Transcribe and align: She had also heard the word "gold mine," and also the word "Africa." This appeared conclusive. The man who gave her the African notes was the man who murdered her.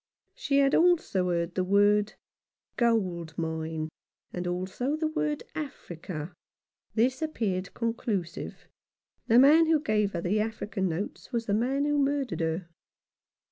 She 0.33 0.57
had 0.57 0.73
also 0.73 1.29
heard 1.29 1.53
the 1.53 1.63
word 1.63 2.15
"gold 2.75 3.37
mine," 3.37 3.89
and 4.33 4.47
also 4.47 4.95
the 4.97 5.05
word 5.05 5.43
"Africa." 5.53 6.33
This 6.95 7.21
appeared 7.21 7.71
conclusive. 7.75 8.67
The 9.27 9.37
man 9.37 9.67
who 9.67 9.79
gave 9.79 10.13
her 10.13 10.21
the 10.21 10.39
African 10.39 10.89
notes 10.89 11.31
was 11.31 11.45
the 11.45 11.53
man 11.53 11.85
who 11.85 11.99
murdered 11.99 12.39
her. 12.39 12.67